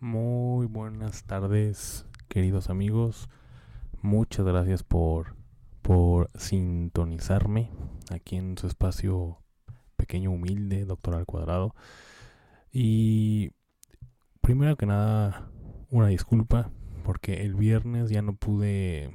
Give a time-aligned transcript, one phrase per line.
[0.00, 3.30] Muy buenas tardes, queridos amigos.
[4.02, 5.36] Muchas gracias por,
[5.80, 7.70] por sintonizarme
[8.10, 9.38] aquí en su espacio
[9.96, 11.74] pequeño, humilde, doctor al cuadrado.
[12.70, 13.52] Y
[14.42, 15.48] primero que nada,
[15.90, 16.70] una disculpa,
[17.02, 19.14] porque el viernes ya no pude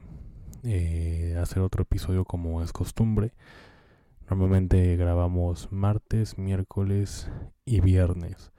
[0.64, 3.36] eh, hacer otro episodio como es costumbre.
[4.32, 7.30] Normalmente grabamos martes, miércoles
[7.66, 8.52] y viernes.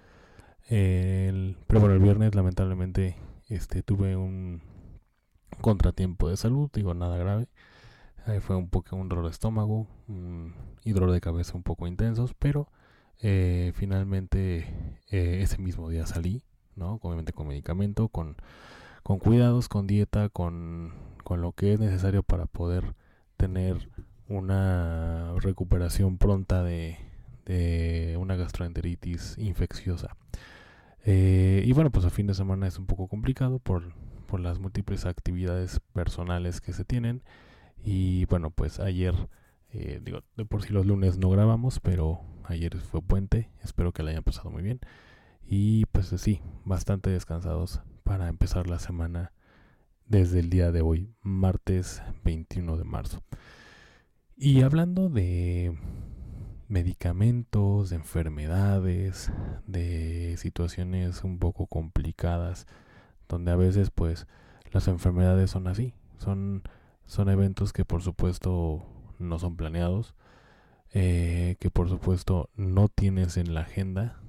[0.69, 3.16] Pero bueno, el viernes lamentablemente
[3.49, 4.63] este, tuve un
[5.60, 7.49] contratiempo de salud, digo nada grave.
[8.41, 9.87] fue un poco un dolor de estómago
[10.85, 12.68] y dolor de cabeza un poco intensos, pero
[13.21, 16.43] eh, finalmente eh, ese mismo día salí,
[16.74, 16.99] ¿no?
[17.02, 18.37] Obviamente con medicamento, con,
[19.02, 22.95] con cuidados, con dieta, con, con lo que es necesario para poder
[23.37, 23.90] tener
[24.29, 26.99] una recuperación pronta de,
[27.45, 30.16] de una gastroenteritis infecciosa.
[31.05, 33.95] Eh, y bueno, pues a fin de semana es un poco complicado por,
[34.27, 37.23] por las múltiples actividades personales que se tienen.
[37.85, 39.15] Y bueno, pues ayer,
[39.73, 44.11] digo, de por si los lunes no grabamos, pero Ayer fue puente, espero que la
[44.11, 44.80] hayan pasado muy bien.
[45.47, 49.33] Y pues sí, bastante descansados para empezar la semana
[50.07, 53.23] desde el día de hoy, martes 21 de marzo.
[54.37, 55.79] Y hablando de
[56.68, 59.32] medicamentos, de enfermedades,
[59.66, 62.66] de situaciones un poco complicadas,
[63.29, 64.27] donde a veces pues
[64.71, 66.62] las enfermedades son así, son,
[67.06, 68.87] son eventos que por supuesto
[69.19, 70.15] no son planeados,
[70.93, 74.21] eh, que por supuesto no tienes en la agenda.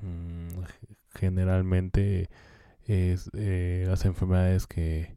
[0.00, 0.62] Mm,
[1.14, 2.28] generalmente
[2.86, 5.16] es eh, las enfermedades que,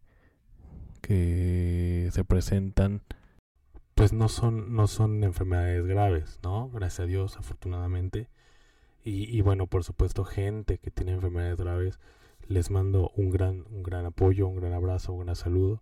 [1.02, 3.02] que se presentan
[3.96, 6.70] pues no son, no son enfermedades graves, ¿no?
[6.70, 8.30] Gracias a Dios, afortunadamente.
[9.04, 12.00] Y, y, bueno, por supuesto, gente que tiene enfermedades graves,
[12.48, 15.82] les mando un gran, un gran apoyo, un gran abrazo, un gran saludo.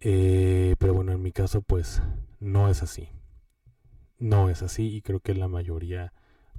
[0.00, 2.02] Eh, pero bueno, en mi caso, pues
[2.40, 3.08] no es así
[4.18, 6.12] no es así y creo que la mayoría,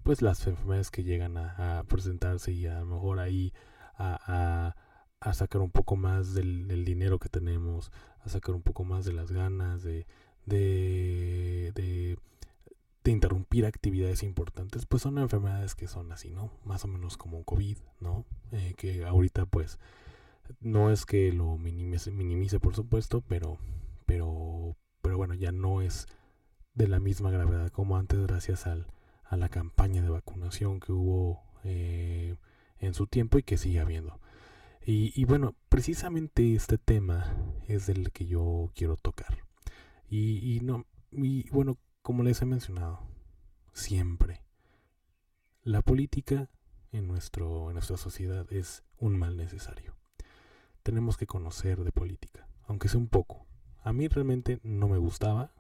[0.03, 3.53] pues las enfermedades que llegan a, presentarse y a lo mejor ahí
[3.97, 4.75] a,
[5.19, 9.13] a, sacar un poco más del, dinero que tenemos, a sacar un poco más de
[9.13, 10.07] las ganas, de,
[10.49, 12.17] de, de,
[13.05, 16.51] interrumpir actividades importantes, pues son enfermedades que son así, ¿no?
[16.63, 18.23] Más o menos como COVID, ¿no?
[18.51, 19.79] Eh, que ahorita pues
[20.59, 23.57] no es que lo minimice, minimice por supuesto, pero,
[24.05, 26.07] pero, pero bueno, ya no es
[26.75, 28.87] de la misma gravedad como antes gracias al,
[29.23, 32.35] a la campaña de vacunación que hubo eh,
[32.79, 34.19] en su tiempo y que sigue habiendo.
[34.91, 37.35] Y, bueno, precisamente este tema
[37.67, 39.37] es el que yo quiero tocar.
[40.09, 42.99] Y, no, y bueno, como les he mencionado,
[43.73, 44.43] siempre
[45.63, 46.49] la política
[46.91, 49.95] en, nuestro, en nuestra sociedad es un mal necesario.
[50.81, 53.45] Tenemos que conocer de política, aunque sea un poco.
[53.83, 55.53] A mí realmente no me gustaba,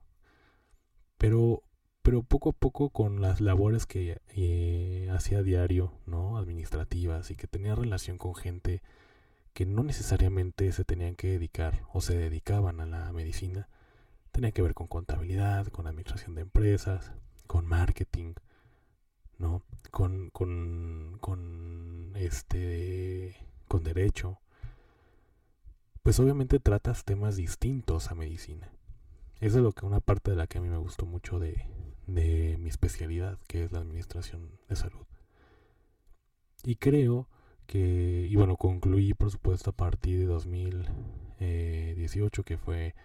[1.17, 1.63] pero,
[2.01, 6.37] pero poco a poco con las labores que eh, hacía diario, ¿no?
[6.37, 8.81] Administrativas y que tenía relación con gente
[9.53, 13.67] que no necesariamente se tenían que dedicar o se dedicaban a la medicina,
[14.39, 17.11] tenía que ver con contabilidad, con administración de empresas,
[17.45, 18.35] con marketing,
[19.37, 19.63] ¿no?
[19.91, 23.35] Con, con, con este,
[23.67, 24.39] con derecho.
[26.03, 28.71] Pues obviamente tratas temas distintos a medicina.
[29.41, 31.65] Eso es lo que una parte de la que a mí me gustó mucho de,
[32.07, 35.05] mi especialidad, que es la administración de salud.
[36.63, 37.27] Y creo
[37.67, 42.95] que, y bueno, concluí por supuesto a partir de 2018, que fue,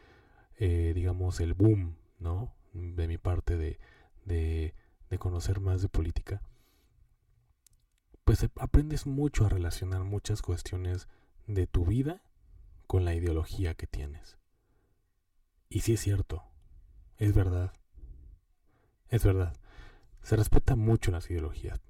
[0.59, 2.55] eh, digamos, el boom, ¿no?
[2.73, 3.79] De mi parte de,
[4.25, 4.75] de,
[5.11, 6.43] de conocer más de política.
[8.25, 11.09] Pues aprendes mucho a relacionar muchas cuestiones
[11.47, 12.23] de tu vida
[12.87, 14.39] con la ideología que tienes.
[15.69, 16.45] Y sí es cierto,
[17.19, 17.73] es verdad,
[19.09, 19.55] es verdad.
[20.23, 21.81] Se respeta mucho las ideologías,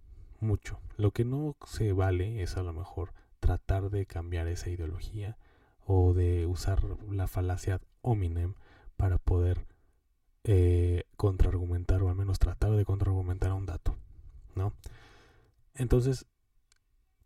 [0.41, 0.81] mucho.
[0.97, 5.39] Lo que no se vale es a lo mejor tratar de cambiar esa ideología
[5.87, 8.55] o de usar la falacia hominem
[8.97, 9.67] para poder
[10.45, 13.97] eh, contraargumentar o al menos tratar de contraargumentar un dato.
[14.55, 14.73] ¿no?
[15.75, 16.27] Entonces,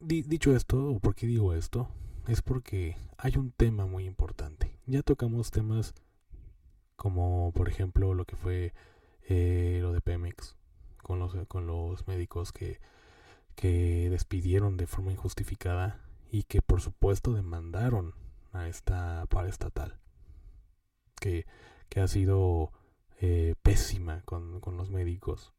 [0.01, 1.89] dicho esto, o por qué digo esto,
[2.27, 4.79] es porque hay un tema muy importante.
[4.87, 5.95] Ya tocamos temas
[6.97, 8.73] como, por ejemplo, lo que fue
[9.29, 10.57] eh, lo de Pemex,
[11.03, 12.81] con los, con los médicos que,
[13.55, 16.01] que despidieron de forma injustificada
[16.31, 18.15] y que por supuesto demandaron
[18.59, 19.99] a esta estatal
[21.21, 21.47] que,
[21.89, 22.73] que ha sido
[23.21, 25.55] eh, pésima con, con, los médicos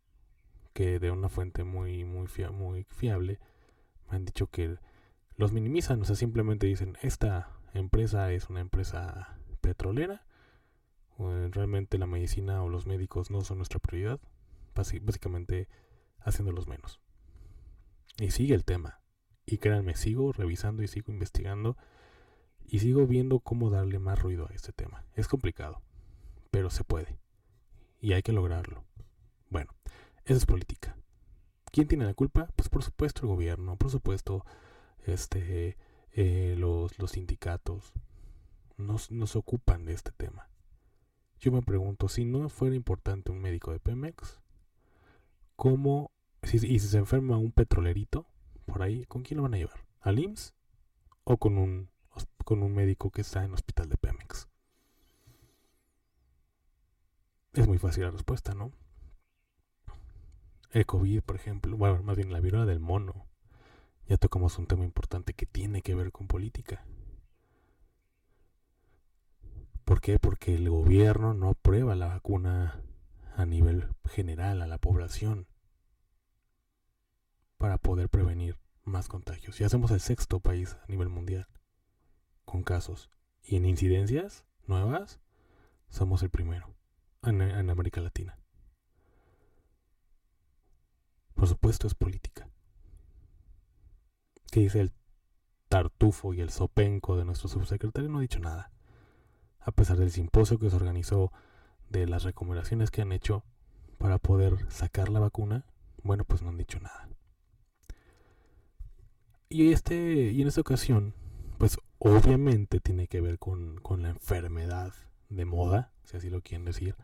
[0.74, 3.40] que de una fuente muy muy muy fiable
[4.10, 4.78] me han dicho que
[5.36, 10.25] los minimizan o sea simplemente dicen esta empresa es una empresa petrolera
[11.51, 14.22] realmente la medicina o los médicos no son nuestra prioridad
[14.74, 15.68] básicamente
[16.22, 17.01] haciéndolos menos
[18.18, 19.01] y sigue el tema
[19.46, 21.75] y créanme sigo revisando y sigo investigando
[22.71, 25.04] y sigo viendo cómo darle más ruido a este tema.
[25.16, 25.81] Es complicado,
[26.51, 27.18] pero se puede.
[28.00, 28.86] Y hay que lograrlo.
[29.50, 29.74] Bueno,
[30.25, 30.95] eso es política.
[31.71, 32.48] ¿Quién tiene la culpa?
[32.56, 34.45] Pues por supuesto el gobierno, por supuesto
[35.06, 35.77] este,
[36.12, 37.92] eh, los, los sindicatos.
[38.77, 40.48] Nos, nos ocupan de este tema.
[41.39, 44.39] Yo me pregunto, si no fuera importante un médico de Pemex,
[45.56, 46.12] ¿cómo,
[46.44, 48.27] si, y si se enferma un petrolerito
[48.65, 49.86] por ahí, ¿con quién lo van a llevar?
[50.01, 50.54] ¿Al IMSS?
[51.24, 51.89] ¿O con un
[52.44, 54.47] con un médico que está en hospital de Pemex?
[57.53, 58.71] Es muy fácil la respuesta, ¿no?
[60.71, 63.25] El COVID, por ejemplo, bueno, más bien la viruela del mono.
[64.07, 66.86] Ya tocamos un tema importante que tiene que ver con política.
[69.83, 70.19] ¿Por qué?
[70.19, 72.81] Porque el gobierno no aprueba la vacuna
[73.36, 75.47] a nivel general a la población
[77.57, 79.57] para poder prevenir más contagios.
[79.57, 81.47] Ya somos el sexto país a nivel mundial
[82.50, 83.10] con casos.
[83.44, 85.19] Y en incidencias nuevas,
[85.90, 86.75] somos el primero
[87.24, 88.38] en, América Latina.
[91.36, 92.50] Por supuesto es política.
[94.51, 94.92] ¿Qué dice el
[95.68, 98.10] tartufo y el sopenco de nuestro subsecretario?
[98.10, 98.72] No ha dicho nada.
[99.60, 101.31] A pesar del simposio que se organizó,
[101.90, 103.44] de las recomendaciones que han hecho
[103.98, 105.66] para poder sacar la vacuna,
[106.04, 107.10] bueno, pues no han dicho nada.
[109.50, 111.13] Y, este, y en esta ocasión,
[112.00, 114.94] obviamente tiene que ver con, la enfermedad
[115.30, 116.96] de moda, si así lo quieren decir,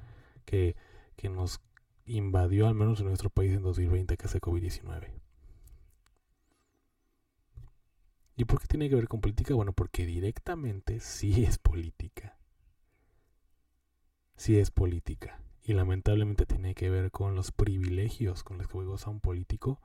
[0.46, 0.76] que,
[1.16, 1.62] que nos
[2.06, 5.12] invadió al menos en nuestro país en 2020, que es el COVID-19.
[8.38, 9.54] ¿Y por qué tiene que ver con política?
[9.54, 12.38] Bueno, porque directamente sí es política.
[14.36, 15.40] Sí es política.
[15.64, 19.80] Y lamentablemente tiene que ver con los privilegios con los que goza un político.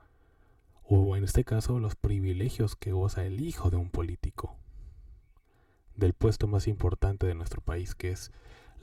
[0.83, 4.60] O en este caso, los privilegios que goza el hijo de un político
[5.95, 8.31] del puesto más importante de nuestro país, que es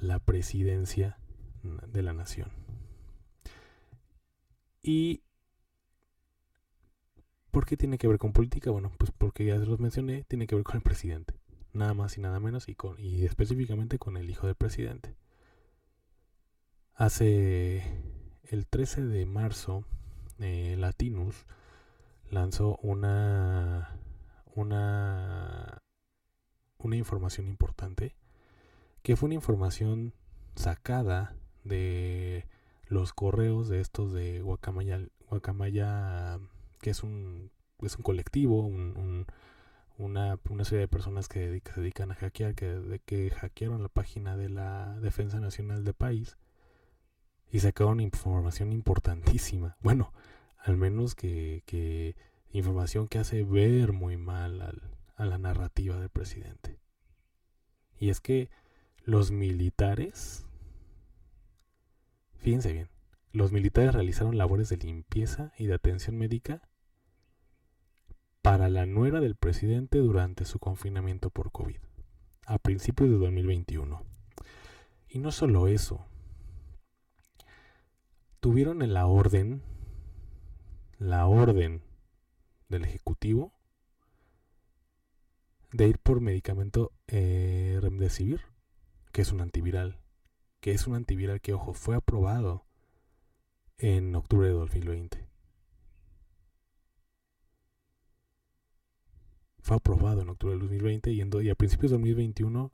[0.01, 1.19] la presidencia
[1.63, 2.53] de la nación.
[4.83, 5.23] ¿Y
[7.51, 8.71] por qué tiene que ver con política?
[8.71, 11.35] Bueno, pues porque ya se los mencioné, tiene que ver con el presidente.
[11.73, 15.15] Nada más y nada menos y, con, y específicamente con el hijo del presidente.
[16.95, 17.83] Hace
[18.45, 19.85] el 13 de marzo,
[20.39, 21.47] eh, Latinus
[22.31, 23.99] lanzó una,
[24.55, 25.83] una
[26.79, 28.15] una información importante,
[29.03, 30.13] que fue una información
[30.55, 31.35] sacada
[31.65, 32.47] de
[32.87, 36.39] los correos de estos de Guacamaya, Guacamaya
[36.81, 37.51] que es un,
[37.83, 39.27] es un colectivo, un,
[39.99, 44.37] una, una, serie de personas que, se dedican a hackear, que, que hackearon la página
[44.37, 46.39] de la Defensa Nacional del país
[47.51, 49.77] y sacaron información importantísima.
[49.81, 50.13] Bueno,
[50.59, 52.15] al menos que, que
[52.53, 56.79] información que hace ver muy mal al, a la narrativa del presidente.
[57.99, 58.51] Y es que
[59.03, 60.47] los militares,
[62.37, 62.89] fíjense bien,
[63.33, 66.63] los militares realizaron labores de limpieza y de atención médica
[68.43, 71.79] para la nuera del presidente durante su confinamiento por COVID,
[72.47, 74.03] a principios de 2021.
[75.09, 76.07] Y no solo eso,
[78.39, 79.63] tuvieron en la orden,
[80.99, 81.83] la orden
[82.69, 83.58] del Ejecutivo,
[85.73, 88.43] de ir por medicamento eh, Remdesivir,
[89.13, 90.01] que es un antiviral,
[90.61, 92.67] que es un antiviral que, ojo, fue aprobado
[93.79, 95.29] en octubre de 2020.
[99.61, 102.73] Fue aprobado en octubre de 2020 y, y a principios de 2021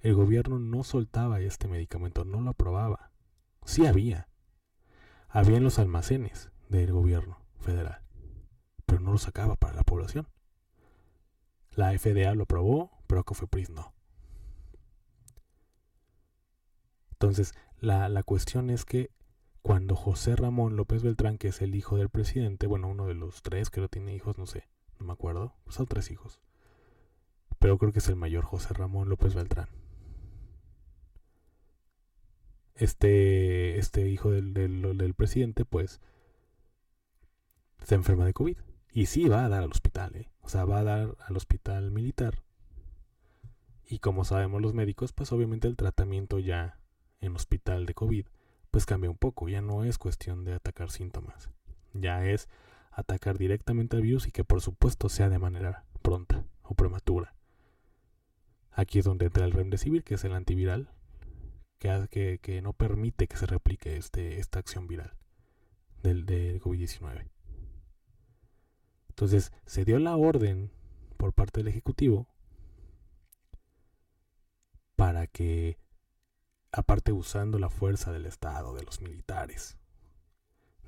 [0.00, 3.10] el gobierno no soltaba este medicamento, no lo aprobaba.
[3.64, 4.28] Sí había.
[5.28, 8.02] Había en los almacenes del gobierno federal,
[8.84, 10.28] pero no lo sacaba para la población.
[11.76, 13.94] La FDA lo aprobó, pero Cofepris no.
[17.12, 19.10] Entonces, la, la cuestión es que
[19.62, 23.42] cuando José Ramón López Beltrán, que es el hijo del presidente, bueno, uno de los
[23.42, 24.68] tres, creo tiene hijos, no sé,
[24.98, 26.40] no me acuerdo, son tres hijos,
[27.58, 29.68] pero creo que es el mayor José Ramón López Beltrán.
[32.74, 36.00] Este, este hijo del, del presidente, pues,
[37.82, 38.56] se enferma de COVID.
[38.96, 40.30] Y sí va a dar al hospital, ¿eh?
[40.40, 42.42] O sea, va a dar al hospital militar.
[43.84, 46.80] Y como sabemos los médicos, pues obviamente el tratamiento ya
[47.20, 48.26] en hospital de COVID,
[48.70, 49.50] pues cambia un poco.
[49.50, 51.50] Ya no es cuestión de atacar síntomas.
[51.92, 52.48] Ya es
[52.90, 57.34] atacar directamente al virus y que por supuesto sea de manera pronta o prematura.
[58.72, 60.88] Aquí es donde entra el remdesivir, que es el antiviral,
[61.78, 65.12] que, que, no permite que se replique este, esta acción viral
[66.02, 67.35] del, del COVID-19.
[69.16, 70.70] Entonces se dio la orden
[71.16, 72.28] por parte del Ejecutivo
[74.94, 75.78] para que,
[76.70, 79.78] aparte usando la fuerza del Estado, de los militares,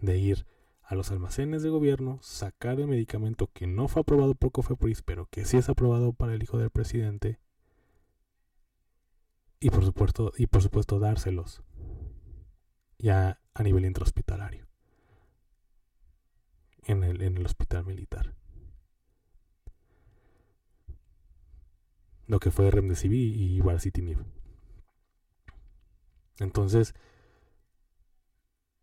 [0.02, 0.46] de ir
[0.82, 5.24] a los almacenes de gobierno, sacar el medicamento que no fue aprobado por Cofepris, pero
[5.30, 7.40] que sí es aprobado para el hijo del presidente,
[9.58, 11.62] y por supuesto, y por supuesto dárselos
[12.98, 14.67] ya a nivel intrahospitalario
[16.88, 18.34] en el, en el hospital militar.
[22.26, 24.18] Lo que fue Remdesivir y Baricitinib.
[26.38, 26.94] Entonces,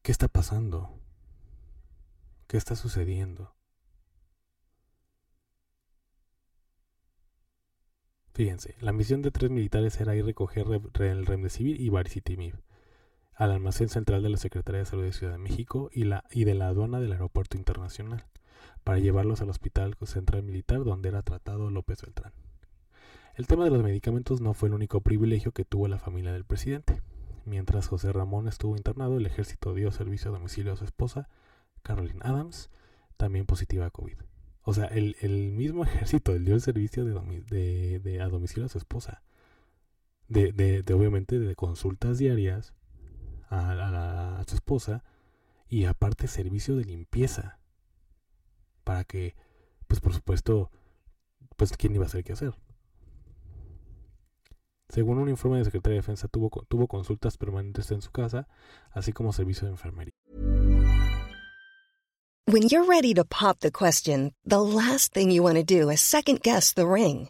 [0.02, 1.00] ¿qué está pasando?
[2.48, 3.54] ¿Qué está sucediendo?
[8.34, 12.65] Fíjense, la misión de tres militares era ir recoger el Remdesivir y Baricitinib
[13.36, 16.46] al almacén central de la Secretaría de Salud de Ciudad de México y, la, y
[16.46, 18.26] de la aduana del Aeropuerto Internacional,
[18.84, 22.34] para llevarlos al Hospital Central Militar donde era tratado López Beltrán.
[23.36, 26.46] El tema de los medicamentos no fue el único privilegio que tuvo la familia del
[26.46, 27.02] presidente.
[27.44, 31.28] Mientras José Ramón estuvo internado, el ejército dio servicio a domicilio a su esposa,
[31.84, 32.70] Caroline Adams,
[33.18, 34.18] también positiva a COVID.
[34.64, 35.16] O sea, el,
[35.52, 39.22] mismo ejército dio el servicio de, a domicilio a su esposa.
[40.28, 42.74] De, de, obviamente de consultas diarias
[43.50, 45.04] a, su esposa
[45.68, 47.60] y aparte servicio de limpieza.
[48.84, 49.36] Para que
[49.88, 50.72] pues por supuesto
[51.56, 52.54] pues quién iba a saber qué hacer
[54.90, 58.48] según un informe de Secretaría de Defensa tuvo, tuvo consultas permanentes en su casa
[58.92, 60.14] así como servicio de enfermería.
[62.48, 66.00] When you're ready to pop the question the last thing you want to do is
[66.00, 67.30] second guess the ring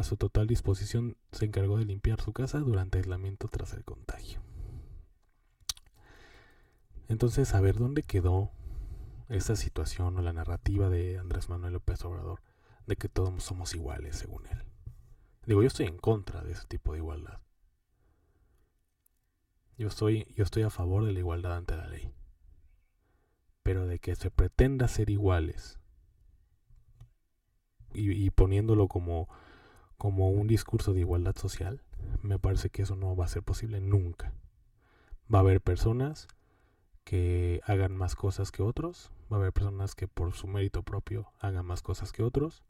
[0.00, 4.40] a su total disposición, se encargó de limpiar su casa durante aislamiento tras el contagio.
[7.08, 8.50] Entonces, a ver dónde quedó
[9.28, 12.40] esa situación o la narrativa de Andrés Manuel López Obrador
[12.86, 14.64] de que todos somos iguales, según él.
[15.44, 17.38] Digo, yo estoy en contra de ese tipo de igualdad.
[19.76, 22.10] Yo estoy, yo estoy a favor de la igualdad ante la ley.
[23.62, 25.78] Pero de que se pretenda ser iguales
[27.92, 29.28] y poniéndolo como,
[30.00, 31.82] como un discurso de igualdad social,
[32.22, 34.32] me parece que eso no va a ser posible nunca.
[35.32, 36.26] Va a haber personas
[37.04, 41.30] que hagan más cosas que otros, va a haber personas que por su mérito propio
[41.38, 42.64] hagan más cosas que otros,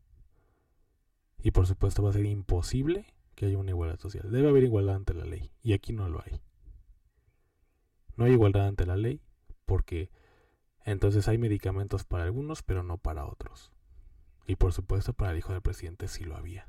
[1.40, 3.06] y por supuesto va a ser imposible
[3.36, 4.28] que haya una igualdad social.
[4.28, 6.42] Debe haber igualdad ante la ley, y aquí no lo hay.
[8.16, 9.22] No hay igualdad ante la ley
[9.66, 10.10] porque
[10.84, 13.72] entonces hay medicamentos para algunos, pero no para otros.
[14.48, 16.66] Y por supuesto para el hijo del presidente sí lo había.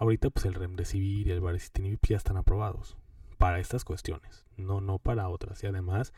[0.00, 2.96] Ahorita pues el Remdesivir y el Baricitinib ya están aprobados
[3.36, 5.62] para estas cuestiones, no, no para otras.
[5.62, 6.14] Y además,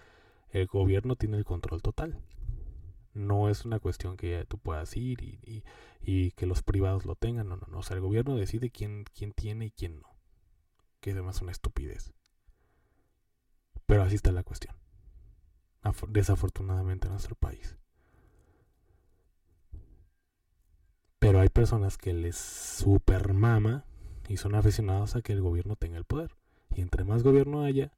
[0.50, 2.22] el gobierno tiene el control total.
[3.12, 5.64] No es una cuestión que tú puedas ir y,
[6.00, 7.48] y, que los privados lo tengan.
[7.48, 7.78] No, no, no.
[7.78, 10.16] O sea, el gobierno decide quién, quién tiene y quién no.
[11.00, 12.14] Que es además una estupidez.
[13.86, 14.76] Pero así está la cuestión.
[16.06, 17.76] desafortunadamente en nuestro país.
[21.42, 23.84] Hay personas que les super mama
[24.28, 26.36] y son aficionados a que el gobierno tenga el poder.
[26.70, 27.92] Y entre más gobierno haya,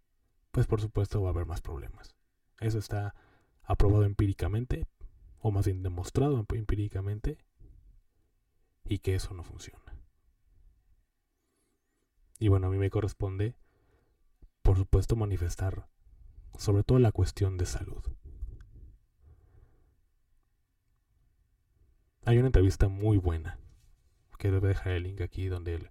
[0.51, 2.15] pues por supuesto va a haber más problemas.
[2.61, 3.15] Eso está
[3.63, 4.87] aprobado empíricamente,
[5.41, 7.37] o más bien demostrado empíricamente,
[8.85, 9.95] y que eso no funciona.
[12.39, 13.57] Y bueno, a mí me corresponde,
[14.63, 15.87] por supuesto, manifestar
[16.57, 18.05] sobre todo la cuestión de salud.
[22.27, 23.59] Hay una entrevista muy buena,
[24.39, 25.91] que debe dejar el link aquí, donde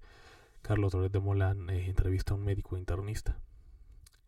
[0.64, 3.40] Carlos Loret de Molán eh, entrevista a un médico internista.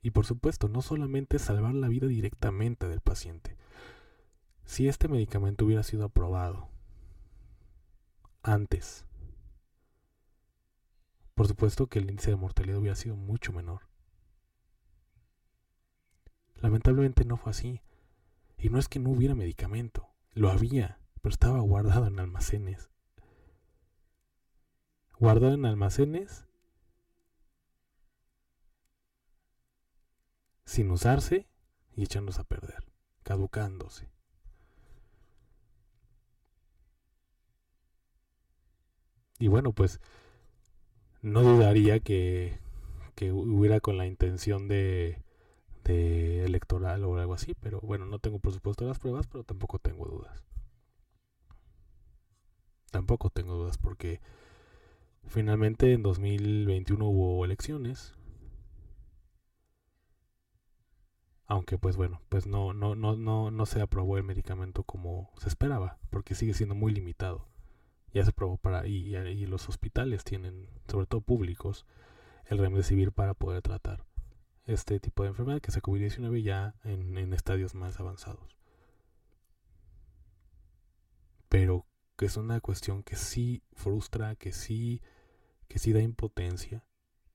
[0.04, 3.58] Y por supuesto, no solamente salvar la vida directamente del paciente.
[4.66, 6.70] Si este medicamento hubiera sido aprobado
[8.44, 9.06] antes,
[11.34, 13.82] por supuesto que el índice de mortalidad hubiera sido mucho menor.
[16.62, 17.82] Lamentablemente no fue así.
[18.58, 22.92] Y no es que no hubiera medicamento, lo había, pero estaba guardado en almacenes.
[25.18, 26.46] Guardado en almacenes
[30.66, 31.48] sin usarse
[31.96, 32.86] y echándose a perder,
[33.24, 34.08] caducándose.
[39.40, 40.00] Y bueno, pues
[41.24, 42.60] no dudaría que,
[43.16, 45.24] que hubiera con la intención de,
[45.84, 49.80] de electoral o algo así, pero bueno, no tengo por supuesto las pruebas, pero tampoco
[49.80, 50.46] tengo dudas.
[52.96, 54.22] Tampoco tengo dudas porque
[55.28, 58.16] finalmente en 2021 hubo elecciones
[61.46, 65.50] aunque pues bueno, pues no, no, no, no, no se aprobó el medicamento como se
[65.50, 67.50] esperaba, porque sigue siendo muy limitado.
[68.14, 71.86] Ya se aprobó para, y, y los hospitales tienen, sobre todo públicos,
[72.46, 74.06] el remdesivir para poder tratar
[74.68, 78.56] este tipo de enfermedad que es COVID-19 ya en, en estadios más avanzados.
[81.50, 81.86] Pero
[82.16, 85.02] que es una cuestión que sí frustra, que sí,
[85.68, 86.86] que sí da impotencia,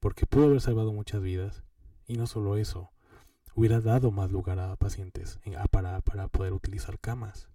[0.00, 1.64] porque pudo haber salvado muchas vidas,
[2.06, 2.90] y no solo eso,
[3.54, 5.38] hubiera dado más lugar a pacientes
[5.70, 7.48] para, para poder utilizar camas.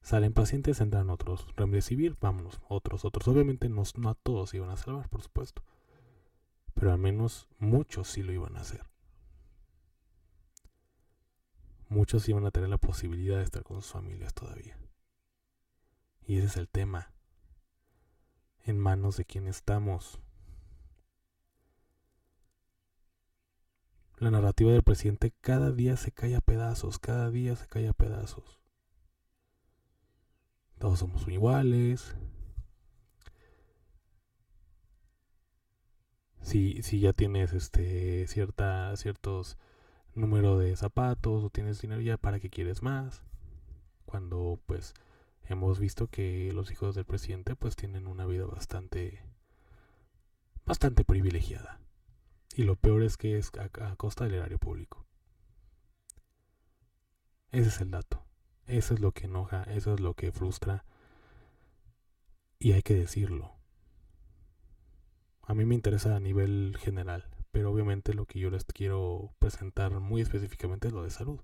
[0.00, 1.46] Salen pacientes, entran otros.
[1.56, 3.28] Remdesivir, vámonos, otros, otros.
[3.28, 5.62] Obviamente no, no a todos iban a salvar, por supuesto.
[6.74, 8.84] Pero al menos muchos sí lo iban a hacer.
[11.88, 14.78] Muchos iban a tener la posibilidad de estar con sus familias todavía.
[16.28, 17.10] Y ese es el tema.
[18.62, 20.20] En manos de quien estamos.
[24.18, 27.94] La narrativa del presidente cada día se cae a pedazos, cada día se cae a
[27.94, 28.60] pedazos.
[30.78, 32.14] Todos somos iguales.
[36.42, 39.56] Si, si ya tienes este cierta ciertos
[40.14, 43.22] número de zapatos o tienes dinero ya para qué quieres más.
[44.04, 44.92] Cuando pues
[45.48, 49.22] hemos visto que los hijos del presidente pues tienen una vida bastante
[50.64, 51.80] bastante privilegiada.
[52.54, 55.06] Y lo peor es que es a, costa del erario público.
[57.50, 58.24] Ese es el dato.
[58.66, 60.84] Eso es lo que enoja, eso es lo que frustra.
[62.58, 63.54] Y hay que decirlo.
[65.42, 69.98] A mí me interesa a nivel general, pero obviamente lo que yo les quiero presentar
[70.00, 71.40] muy específicamente es lo de salud.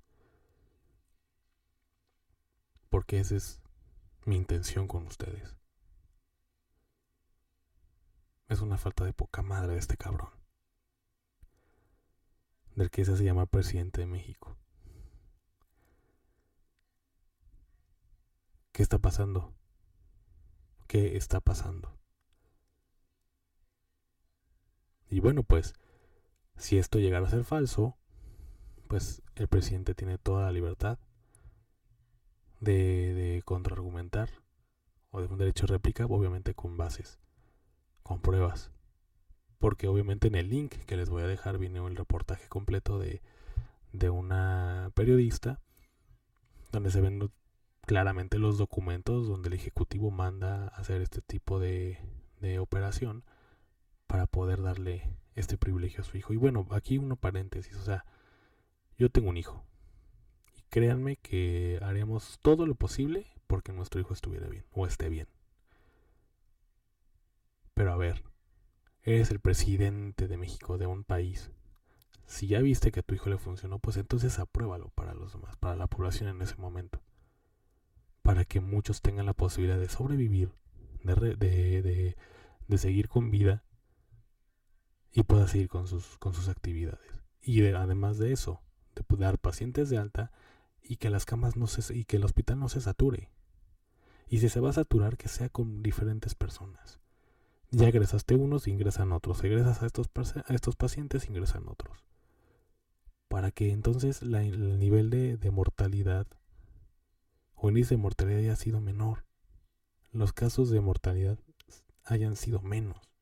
[2.90, 3.63] Porque esa es
[4.26, 5.56] mi intención con ustedes.
[8.48, 10.30] Es una falta de poca madre de este cabrón
[12.74, 14.56] del que se hace llamar presidente de México.
[18.72, 19.54] ¿Qué está pasando?
[20.88, 21.96] ¿Qué está pasando?
[25.08, 25.74] Y bueno, pues,
[26.56, 27.96] si esto llegara a ser falso,
[28.88, 30.98] pues el presidente tiene toda la libertad
[32.64, 34.30] de, contraargumentar
[35.10, 37.20] o de un derecho de réplica, obviamente con bases,
[38.02, 38.70] con pruebas
[39.64, 43.22] porque obviamente en el link que les voy a dejar viene el reportaje completo de,
[43.92, 45.58] de una periodista
[46.70, 47.30] donde se ven
[47.86, 51.98] claramente los documentos donde el ejecutivo manda hacer este tipo de,
[52.40, 53.24] de operación
[54.06, 56.34] para poder darle este privilegio a su hijo.
[56.34, 58.04] Y bueno, aquí uno paréntesis, o sea,
[58.98, 59.64] yo tengo un hijo.
[60.74, 65.28] Créanme que haremos todo lo posible porque nuestro hijo estuviera bien o esté bien.
[67.74, 68.22] Pero a ver,
[69.06, 71.50] Eres el presidente de México, de un país.
[72.24, 75.58] Si ya viste que a tu hijo le funcionó, pues entonces apruébalo para los demás,
[75.58, 77.02] para la población en ese momento.
[78.22, 80.52] Para que muchos tengan la posibilidad de sobrevivir,
[81.02, 82.16] de, de,
[82.66, 83.62] de, seguir con vida
[85.12, 87.22] y pueda seguir con sus, con sus actividades.
[87.42, 88.62] Y además de eso,
[88.94, 90.32] de dar pacientes de alta
[90.84, 93.30] y que las camas no se y que el hospital no se sature.
[94.28, 97.00] Y si se va a saturar, que sea con diferentes personas.
[97.70, 99.42] Ya egresaste unos, ingresan otros.
[99.42, 100.08] Egresas a estos,
[100.46, 102.04] a estos pacientes, ingresan otros.
[103.28, 106.26] Para que entonces el nivel de, de mortalidad
[107.54, 109.24] o índice de mortalidad haya sido menor.
[110.12, 111.38] Los casos de mortalidad
[112.04, 113.13] hayan sido menos.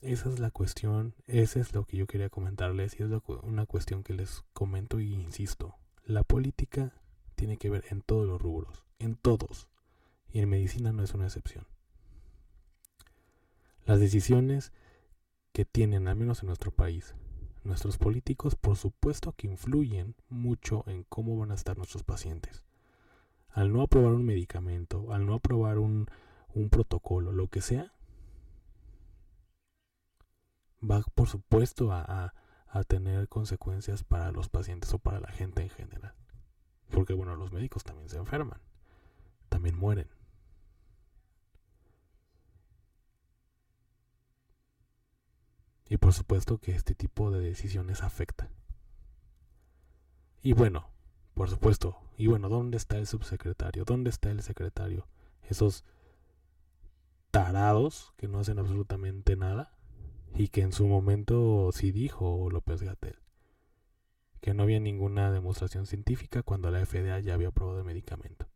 [0.00, 3.10] Esa es la cuestión, esa es lo que yo quería comentarles y es
[3.42, 5.74] una cuestión que les comento y insisto.
[6.04, 6.92] La política
[7.34, 9.68] tiene que ver en todos los rubros, en todos.
[10.30, 11.66] Y en medicina no es una excepción.
[13.86, 14.72] Las decisiones
[15.52, 17.14] que tienen, al menos en nuestro país,
[17.64, 22.62] nuestros políticos, por supuesto que influyen mucho en cómo van a estar nuestros pacientes.
[23.48, 26.06] Al no aprobar un medicamento, al no aprobar un,
[26.54, 27.92] un protocolo, lo que sea,
[30.82, 32.34] va por supuesto a,
[32.68, 36.14] a, tener consecuencias para los pacientes o para la gente en general.
[36.90, 38.60] Porque bueno, los médicos también se enferman,
[39.48, 40.08] también mueren.
[45.88, 48.48] Y por supuesto que este tipo de decisiones afecta.
[50.42, 50.90] Y bueno,
[51.34, 53.84] por supuesto, y bueno, ¿dónde está el subsecretario?
[53.84, 55.08] ¿Dónde está el secretario?
[55.42, 55.84] Esos
[57.30, 59.77] tarados que no hacen absolutamente nada
[60.34, 63.18] y que en su momento sí dijo López Gatel
[64.40, 68.48] que no había ninguna demostración científica cuando la FDA ya había aprobado el medicamento.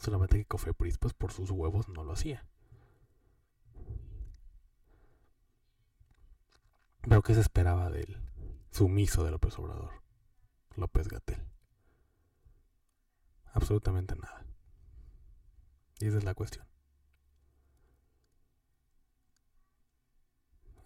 [0.00, 2.46] Solamente que Cofepris, pues por sus huevos, no lo hacía.
[7.02, 8.20] Pero ¿qué se esperaba del
[8.70, 10.02] sumiso de López Obrador?
[10.74, 11.42] López Gatel.
[13.52, 14.44] Absolutamente nada.
[16.00, 16.66] Y esa es la cuestión.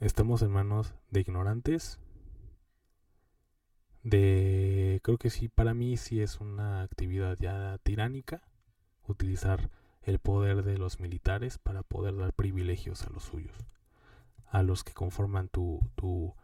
[0.01, 2.01] Estamos en manos de ignorantes.
[4.03, 8.43] De creo que sí, para mí sí es una actividad ya tiránica
[9.07, 9.71] utilizar
[10.03, 13.55] el poder de los militares para poder dar privilegios a los suyos,
[14.47, 16.35] a los que conforman tu, tu,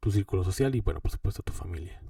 [0.00, 2.00] tu círculo social y bueno, por supuesto tu familia.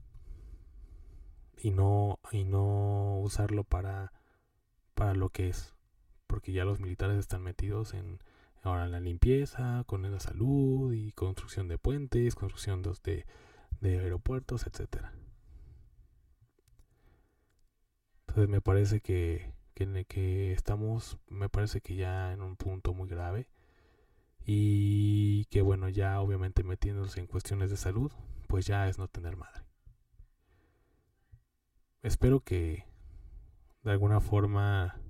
[1.61, 4.12] Y no, y no usarlo para,
[4.94, 5.75] para lo que es,
[6.29, 8.20] porque ya los militares están metidos en
[8.62, 13.27] Ahora la limpieza, con la salud y construcción de puentes, construcción de,
[13.81, 15.12] de aeropuertos, etcétera.
[18.20, 23.09] Entonces me parece que, que, que estamos, me parece que ya en un punto muy
[23.09, 23.48] grave
[24.44, 28.12] y que bueno, ya obviamente metiéndose en cuestiones de salud,
[28.48, 29.64] pues ya es no tener madre.
[32.03, 32.85] Espero que
[33.83, 35.01] de alguna forma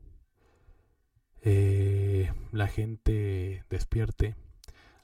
[1.42, 2.01] eh,
[2.50, 4.36] la gente despierte,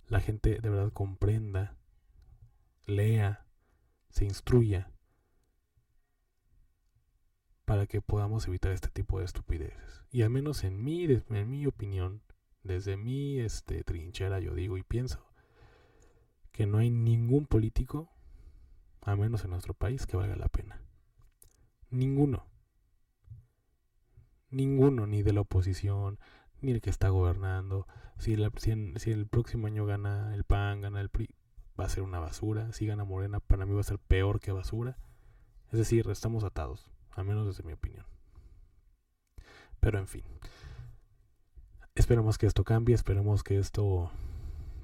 [0.07, 1.76] la gente de verdad comprenda,
[2.87, 3.46] lea,
[4.11, 4.90] se instruya
[7.64, 10.04] para que podamos evitar este tipo de estupideces.
[10.11, 12.22] Y al menos en mi, en mi opinión,
[12.62, 15.26] desde mi este, trinchera, yo digo y pienso
[16.52, 18.11] que no hay ningún político,
[19.02, 20.81] al menos en nuestro país, que valga la pena.
[21.90, 22.48] Ninguno
[24.50, 26.18] ninguno, ni de la oposición,
[26.61, 27.87] ni el que está gobernando.
[28.18, 28.37] Si,
[28.97, 31.29] si, el próximo año gana el PAN, gana el PRI,
[31.79, 32.73] va a ser una basura.
[32.73, 34.97] Si gana Morena, para mí va a ser peor que basura.
[35.71, 38.07] Es decir, estamos atados, al menos desde mi opinión.
[39.81, 40.25] Pero en fin.
[41.94, 44.11] Esperemos que esto cambie, esperemos que esto,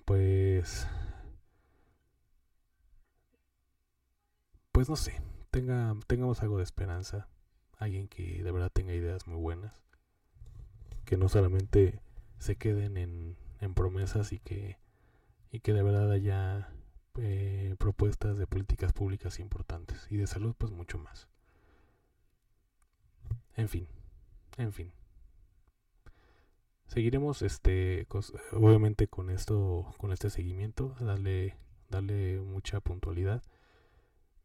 [0.05, 0.87] pues...
[4.73, 7.29] Pues no sé, tenga, tengamos algo de esperanza
[7.79, 9.84] alguien que de verdad tenga ideas muy buenas,
[11.05, 12.01] que no solamente
[12.38, 13.37] se queden en,
[13.75, 14.79] promesas y que,
[15.51, 16.69] y que de verdad haya
[17.17, 21.29] eh, propuestas de políticas públicas importantes y de salud pues mucho más.
[23.57, 23.88] En fin,
[24.59, 24.93] en fin.
[26.87, 28.07] Seguiremos este
[28.53, 31.57] obviamente con esto con este seguimiento, darle
[31.88, 33.43] darle mucha puntualidad.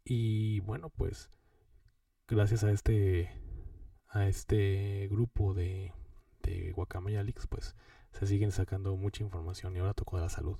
[0.05, 1.29] Y bueno, pues
[2.27, 3.29] gracias a este
[4.07, 5.93] a este grupo de,
[6.43, 7.75] de Guacamayalix, pues
[8.11, 10.57] se siguen sacando mucha información y ahora tocó de la salud.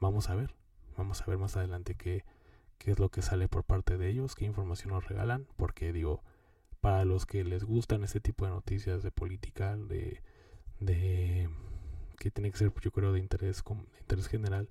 [0.00, 0.54] Vamos a ver,
[0.96, 2.24] vamos a ver más adelante qué,
[2.78, 6.22] qué es lo que sale por parte de ellos, qué información nos regalan, porque digo,
[6.80, 10.22] para los que les gustan este tipo de noticias de política, de,
[10.80, 11.48] de
[12.18, 14.68] que tiene que ser yo creo de interés, de interés general,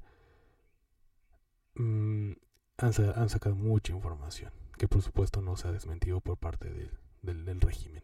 [1.75, 2.31] mm,
[2.77, 7.45] han, han sacado mucha información que por supuesto no se ha desmentido por parte del,
[7.45, 8.03] del, régimen.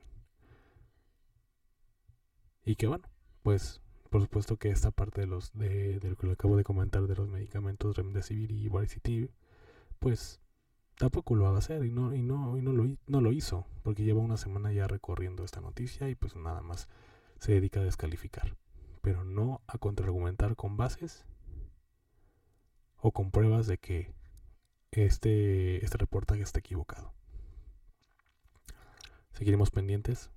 [2.66, 3.08] Y que bueno,
[3.42, 7.08] pues por supuesto que esta parte de los de, lo que le acabo de comentar
[7.08, 9.32] de los medicamentos Remdesivir y Varicitiv,
[10.00, 10.40] pues
[10.98, 13.66] tampoco lo va a hacer y no y no y no lo no lo hizo
[13.82, 16.88] porque lleva una semana ya recorriendo esta noticia y pues nada más
[17.40, 18.56] se dedica a descalificar,
[19.02, 21.26] pero no a contraargumentar con bases
[22.98, 24.14] o con pruebas de que
[24.92, 27.14] este este reportaje está equivocado.
[29.32, 30.30] Seguiremos pendientes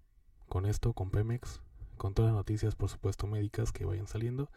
[0.48, 1.60] con esto, con Pemex,
[1.96, 4.50] con todas las noticias, por supuesto, médicas que vayan saliendo.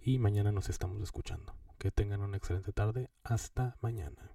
[0.00, 1.54] Y mañana nos estamos escuchando.
[1.78, 3.10] Que tengan una excelente tarde.
[3.24, 4.32] Hasta mañana.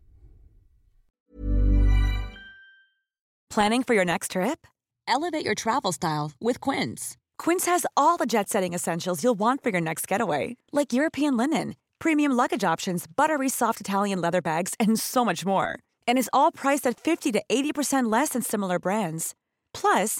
[3.50, 4.66] Planning for your next trip?
[5.08, 7.18] Elevate your travel style with Quince.
[7.38, 11.36] Quince has all the jet setting essentials you'll want for your next getaway, like European
[11.36, 15.78] linen, premium luggage options, buttery soft Italian leather bags, and so much more.
[16.08, 19.36] And is all priced at 50 to 80% less than similar brands.
[19.74, 20.20] Plus,